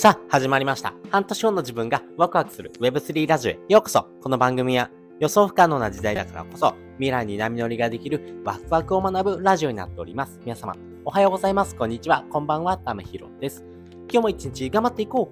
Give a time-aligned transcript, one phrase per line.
[0.00, 0.94] さあ、始まりました。
[1.10, 4.06] 半年後の自分がワクワクする Web3 ラジオへようこそ。
[4.22, 4.88] この番組は
[5.18, 10.40] 予想不可能な時代だからこそ、未来に波乗りができるワクワクを学ぶラジオになっております。
[10.42, 10.74] 皆様、
[11.04, 11.76] おはようございます。
[11.76, 12.24] こんにちは。
[12.30, 12.78] こんばんは。
[12.78, 13.62] ためひろです。
[14.10, 15.30] 今日も一日頑張っていこ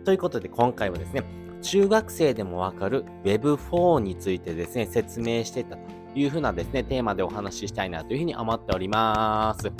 [0.00, 0.04] う。
[0.06, 1.24] ということで、今回はですね、
[1.60, 5.82] 中学生でもわかる Web4 についてですね、説明してたと
[6.14, 9.70] いうふうなですね、テーマでお話ししたいなというふうに思っております。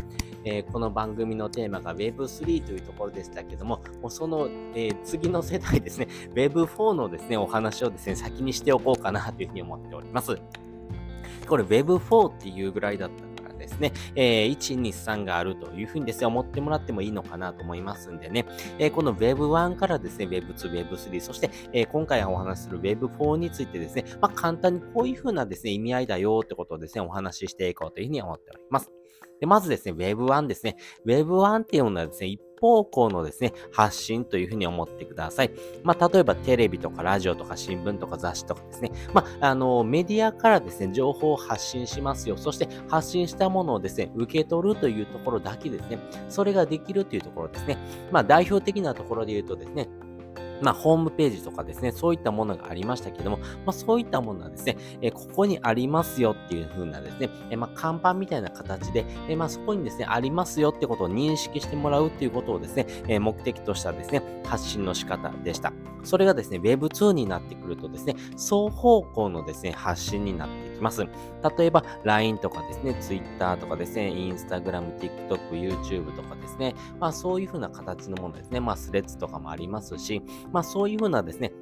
[0.44, 10.38] えー、この番組のテーマが Web3 というところでしたけども、もうその、えー、次の世代ですね、Web4 のですね、お話をですね、先にしておこうかなというふうに思っております。
[11.48, 13.27] これ Web4 っていうぐらいだった
[13.58, 18.46] ですね、えー、1、2、3があるというふうにですね、思ってもらってもいいのかなと思いますんでね、
[18.78, 28.90] えー、この Web1 からですね、Web2、Web3、そして、えー、今回お話しする Web4 についてですね、まあ、簡単にこういうふうなですね、意味合いだよってことをですね、お話ししていこうというふうに思っております。
[29.40, 30.76] で、まずですね、Web1 ですね。
[31.06, 35.50] Web1 っていうのはですね、一方向のですね、発信というふうに思ってください。
[35.82, 42.36] まあ、例えばテレビとかラジオとか新聞とか雑誌とかですね、まあ、あの、メディアからですね、情報を発信しますよ。
[42.36, 45.98] そして発信したものをですね、受け取るというところだけですね、
[46.28, 47.78] それができるというところですね。
[48.10, 49.88] まあ、代表的なところで言うとですね、
[50.62, 65.72] まあ、ホームページとかですね、そういったものがありましたけども、まあ、そういったものはですね、えここにありますよっていう風なですね、えまあ、看板みたいな形で、えまあ、そこにですね、ありますよってことを認識してもらうっていうことをですね、え目的としたですね、発信の仕方でした。
[66.04, 71.06] それがですね、Web2 になってくるとですね、双方向のですね、発信になってきます。
[71.58, 81.52] 例えば、LINE とかですね、Twitter とかですね、Instagram、TikTok、YouTube とかですね、まあそういうふうな形のものですね、まあスレッズとかもありますし、まあそういうふうなですね、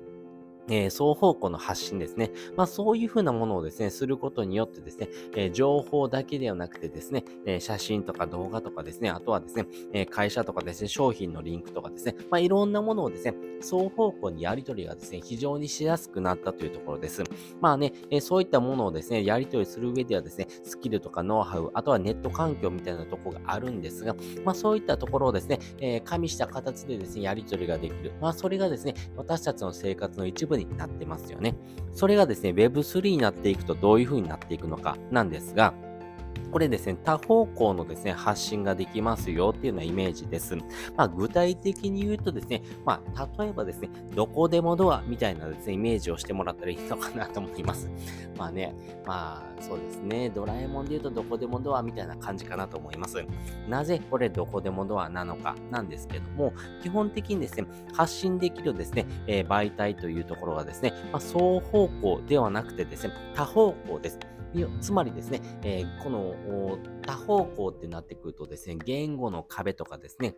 [0.68, 2.30] えー、双方向の発信ですね。
[2.56, 17.22] まあそういうふうなものをですね、することによってですね、えー、情報だけではなくてですね、えー、写真とか動画とかですね、あとはですね、え会社とかですね、商品のリンクとかですね、まあいろんなものをですね、双方向にやり取りがですね、非常にしやすくなったというところです。
[17.60, 24.14] まあね、えそういったものをですね、やり取りする上ではですね、スキルとかノウハウ、あとはネット環境みたいなとこがあるんですが、
[24.44, 28.12] まあそういったところをですね、え加味した形でですね、やり取りができる。
[28.20, 31.56] まあそれがですね、私たちの生活の一部になってますよね。
[31.92, 35.74] それがですね、Web3 になっていくとどういう風になっていくのかなんですが、
[36.50, 40.56] これですね、多方向のですね、発信ができますよっていうようなイメージです。
[40.96, 47.90] まあ、具体的に言うとですね、まあ、例えばですね、どこでもドアみたいなですね、イメージをしてもらったらいいのかなと思います。
[48.38, 48.74] まあね、
[49.06, 53.24] まあ、そうですね、ドラえもんで言うとどこでもドアみたいな感じかなと思います。
[53.68, 56.52] なぜこれどこでもドアなのかなんですけども、
[56.82, 64.35] 基本的にですね、発信できるですね、えー、媒体というところがですね、まあ、双方向ではなくてですね、多方向です。
[64.80, 70.34] つまりですね、えー、この多方向ってなってくるとですね、言語の壁とかですね、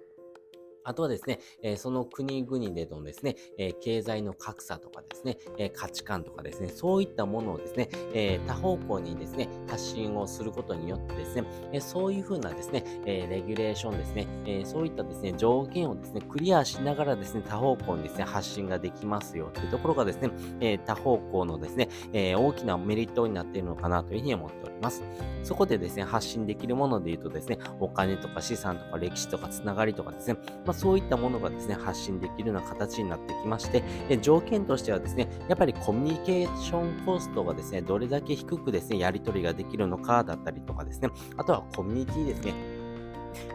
[0.88, 11.44] あとはですね、え、その国々でのですね、え、経済の格差とかですね、え、価値観とかですね、そういったものをですね、え多方向にですね、発信をすることによってですね、
[11.74, 25.02] えそういうふうなですね、えレギュレーションですね、えそういったですね、条件をですね、クリアしながらですね、多方向にですね、発信ができますよというところがですね、え多方向のですね、え大きなメリットになっているのかなというふうに思っております。
[25.42, 33.82] そこでですね、発信できるもので言うとですね、お金とか資産とか歴史とかつながりとかですね、まあ、そういったものがですね、発信できるような形になってきまして、
[34.22, 42.54] 条件としてはですね、やっぱりコミュニケーションコストがですね、どれだけ低くですね、やり取りができるのかだったりとかですね、あとはコミュニティですね。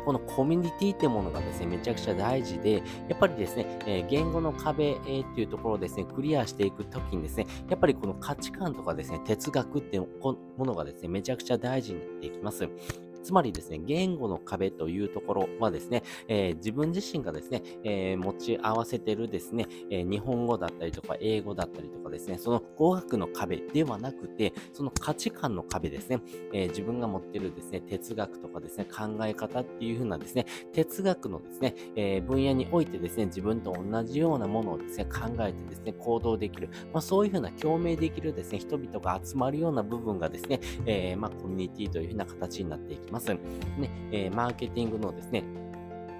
[0.05, 12.67] このコミュニティってものがですね、めちゃくちゃ大事で、やっぱりですね、えー、言語の壁、えー、っていうところをですね、クリアしていくときにですね、やっぱりこの価値観とかですね、哲学っていうものがですね、めちゃくちゃ大事になっていきます。
[13.23, 26.19] つまりですね、言語の壁というところはですね、えー、自分自身がですね、えー、持ち合わせてるですね、えー、日本語だったりとか英語だったりとかですね、その語学の壁ではなくて、その価値観の壁ですね、
[26.53, 43.12] え自分が持ってるですね、哲学とかですね、考え方っていう風なですね、哲学のですね、え分野においてですね、自分と同じようなものをですね、考えてですね、行動できる、まあ、そういう風な共鳴できるですね、人々が集まるような部分がですね、えまあ、コミュニティという風な形になっていきます。
[43.77, 45.43] ね、えー、マーケティングのですね、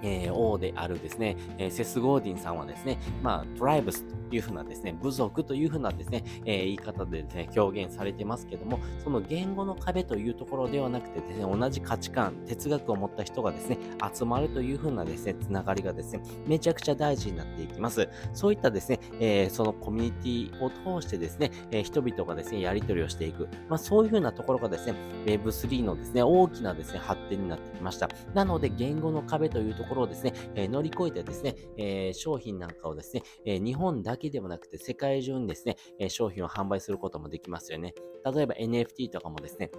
[0.02, 13.78] えー、王であるですね、えー、セス・ゴーディンさんはですね、まあ、トライブスいうふうなですね、部族というふうなですね、えー、言い方でですね、表現されてますけども、その言語の壁というところではなくてですね、同じ価値観、哲学を持った人がですね、
[14.12, 18.08] 集まるというふうなですね、つながりがですね、めちゃくちゃ大事になっていきます。
[18.32, 23.48] そういったですね、えー、そのコミュニティを通してですね、えー、人々がですね、やり取りをしていく。
[23.68, 24.94] まあ、そういうふうなところがですね、
[25.26, 28.08] Web3 のですね、大きなですね、発展になってきました。
[28.34, 37.94] なので、言語の壁というところをですね、え、乗り越えてですね、え商品なんかをですね、え日本だけではなくて世界中にですね、え商品を販売することもできますよね。
[38.24, 39.70] 例えば NFT とかもですね、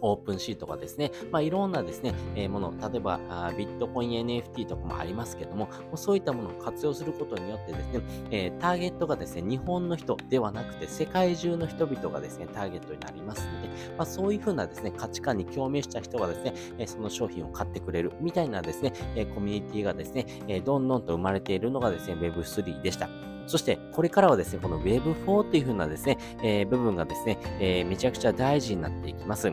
[0.00, 23.08] オープンシートがですね、まあ、いろんなですね、えー、もの、例えばあビットコイン NFT とかもありますけども、そういったものを活用することによってですね、えー、ターゲットがですね、日本の人ではなくて世界中の人々がですね、ターゲットになりますので、まあ、そういうふうなですね、価値観に共鳴した人がですね、えその商品を買ってくれるみたいなですね、えコミュニティがですね、えどんどんと生まれているのがですね、Web3 でした。
[23.48, 29.44] そして、これからはですね、この Web4 っていう風なですね、えー、部分がですね、えー、めちゃくちゃ大事になっていきます。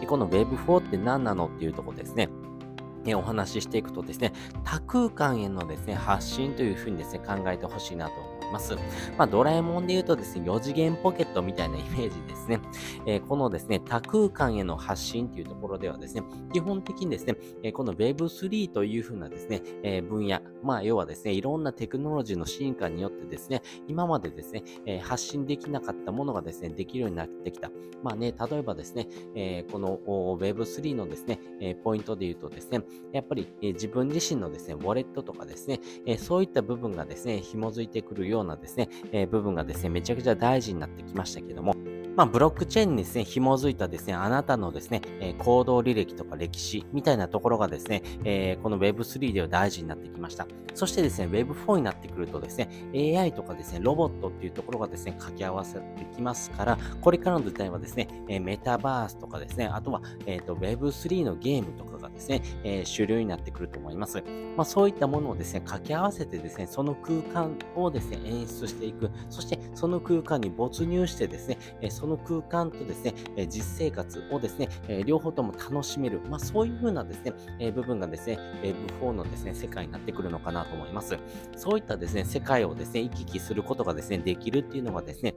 [0.00, 2.28] で、この Web4 って何なのっていうところですね。
[3.14, 4.32] お話ししていくとですね、
[4.64, 8.12] 多空間へのですね、発信というふうにですね、考えてほしいなと。
[8.52, 8.74] ます。
[9.16, 12.60] まあ、ドラえもんで言うとですね、4次元ポケットみたいなイメージですね。
[13.06, 27.70] えー、このですね、多空間への発信っていうところではですね、基本的にですね、えー、この Web3 というふうなですね、えー、分野、まあ、要はですね、いろんなテクノロジーの進化によってですね、今までですね、え発信できなかったものがですね、できるようになってきた。
[28.02, 29.98] まあね、例えばですね、えこの
[30.38, 32.82] Web3 のですね、えポイントで言うとですね、
[33.12, 41.74] やっぱり、え自分自身のですね、ウォレットとかですね、えそういった部分がですね、紐づいてくるよようなですね、えー、部分がですね、めちゃくちゃ大事になってきましたけども、
[42.16, 50.46] まあ、ブロックチェーンにですね、紐づいたですね、あなたのですね、え、行動履歴とか歴史みたいなところがですね、え、この Web3 では大事になってきました。
[50.74, 64.22] そしてですね、Web4 になってくるとですね、AI とかですね、ロボットっていうところがですね、掛け合わせてきますから、これからの時代はですね、え、メタバースとかですね、あとは、え、ー、と、Web3 のゲームとかがですね、えー、主流になってくると思います。
[64.56, 69.10] まあ、そういったものをですね、掛け合わせてですね、その空間をですね、演出していく。
[69.30, 76.20] そして、その空間に没入してですね、えその空間とですね、え実生活をですね、え両方とも楽しめる。
[76.28, 81.16] まあ、そういう風なですね、え部分がですね、え V4 のですね、世界になってくるのかなと思います。
[81.56, 85.34] そういったですね、世界をですね、行き来することがですね、できるっていうのがですね、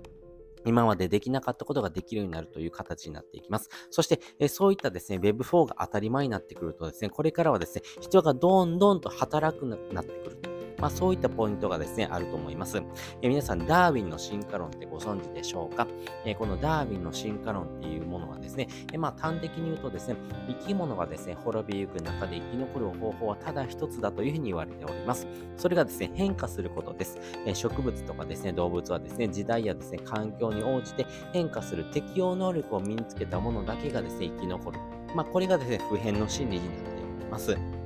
[0.65, 3.69] 今までできなかったことができるようになるという形になっていきます。
[3.89, 10.56] そして、えそういったですね、Web4 が当たり前になってくるとですね、これからはですね、人がどんどんと働くなってくる。
[10.79, 12.81] まあ、そういったポイントがですね、あると思います。
[13.21, 15.87] え皆さん、ダーウィンの進化論ってご存知でしょうか、
[16.25, 20.15] えこのダーウィンの進化論っていうものはですね、えまあ、端的に言うとですね、
[20.47, 25.27] 生き物がですね、滅びゆく中で生き残る方法はただ一つだというふうに言われております。
[25.55, 27.17] それがですね、変化することです。
[27.45, 34.79] え植物とかですね、動物はですね、時代やですね、環境に応じて変化する適応能力を身につけたものだけがですね、生き残る。
[35.15, 37.76] まあ、これがですね、普遍の真理になっております。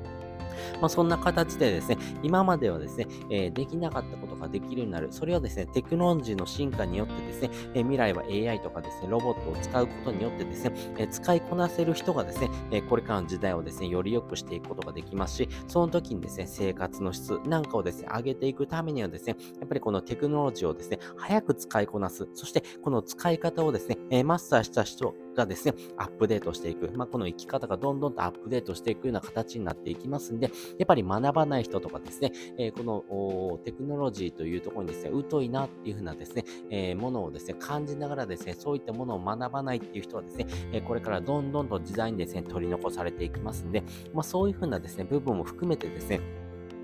[0.80, 5.08] まあ、そんな形でですね、今まではですね、えー、できなかったことができるようになる。
[5.12, 22.28] それをですね、テクノロジーの進化によってですね、えー、未来は AI とかですね、ロボットを使うことによってですね、えー、使いこなせる人がですね、えこれからの時代をですね、より良くしていくことができますし、その時にですね、生活の質なんかをですね、上げていくためにはですね、やっぱりこのテクノロジーをですね、早く使いこなす。
[22.34, 26.92] そして、この使い方をですね、えマスターした人がですね、アップデートしていく。
[26.96, 30.48] まあ、この生き方がどんどんとアップデートしていくような形になっていきますんで、
[30.78, 43.84] やっぱり学ばない人とかですね、えー、このテクノロジーというところにですね、疎いなっていうふうなですね、えー、ものをですね、感じながらですね、そういったものを学ばないっていう人はですね、えー、これからどんどんと時代にですね、取り残されていきますんで、
[44.14, 46.22] まあ、そういうふうなですね、部分も含めてですね、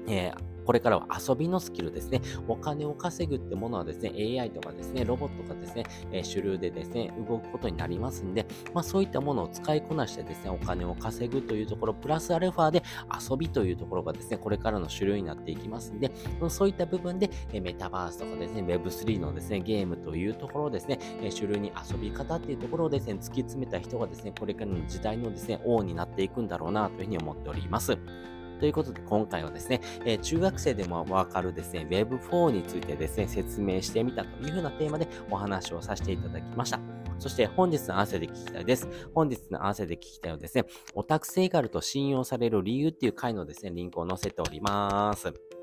[0.08, 2.22] えーこれからは遊びのスキルですね。
[2.46, 12.84] お金を稼ぐってものはですね、AI とかですね、ロボットがですね、え、主流でですね、動くことになりますんで、まあそういったものを使いこなしてですね、お金を稼ぐというところ、プラスアルファで
[13.18, 16.12] 遊びというところがですね、これからの主流になっていきますんで、
[16.50, 27.98] そういった部分で、えメタバースとかですね、Web3 のですね、ゲームというところですね、え主流に遊び方っていうところをですね、突き詰めた人がですね、これからの時代のですね、王になっていくんだろうなというふうに思っております。
[28.60, 36.80] ということで今回はですね、えー、中学生でもわかるですね、Web4 についてですね、説明してみたというふうなテーマでお話をさせていただきました。
[37.20, 38.88] そして本日の汗で聞きたいです。
[39.14, 45.57] 本日の汗で聞きたいはですね、オタクセイガルと信用される理由っていう回のですね、リンクを載せております。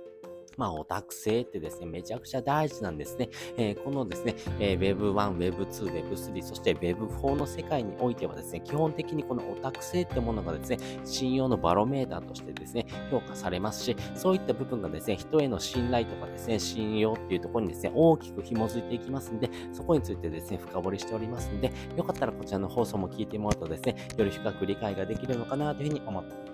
[0.56, 3.28] まあ、オタク性ってですね、めちゃくちゃ大事なんですね。
[3.56, 26.53] えー、このですね、えー、Web1、Web2、Web3、そして Web4 の世界においてはですね、基本的にこのオタク性ってものがですね、信用のバロメーターとしてですね、評価されますし、そういった部分がですね、人への信頼とかですね、信用っていうところにですね、大きく紐づいていきますんで、そこについてですね、深掘りしておりますんで、よかったらこちらの放送も聞いてもらうとですね、より深く理解ができるのかなというふうに思っており